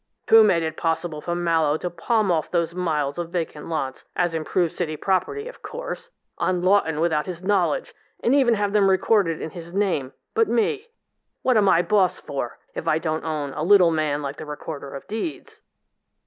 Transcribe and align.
Who 0.29 0.43
made 0.43 0.63
it 0.63 0.77
possible 0.77 1.21
for 1.21 1.35
Mallowe 1.35 1.77
to 1.77 1.89
palm 1.91 2.31
off 2.31 2.49
those 2.49 2.73
miles 2.73 3.19
of 3.19 3.29
vacant 3.29 3.67
lots 3.67 4.03
as 4.15 4.33
improved 4.33 4.73
city 4.73 4.97
property, 4.97 5.47
of 5.47 5.61
course 5.61 6.09
on 6.39 6.63
Lawton 6.63 6.99
without 6.99 7.27
his 7.27 7.43
knowledge, 7.43 7.93
and 8.23 8.33
even 8.33 8.55
have 8.55 8.73
them 8.73 8.89
recorded 8.89 9.39
in 9.39 9.51
his 9.51 9.75
name, 9.75 10.13
but 10.33 10.47
me? 10.47 10.87
What 11.43 11.55
am 11.55 11.69
I 11.69 11.83
boss 11.83 12.19
for, 12.19 12.57
if 12.73 12.87
I 12.87 12.97
don't 12.97 13.23
own 13.23 13.53
a 13.53 13.61
little 13.61 13.91
man 13.91 14.23
like 14.23 14.37
the 14.37 14.45
Recorder 14.47 14.95
of 14.95 15.05
Deeds?'" 15.07 15.61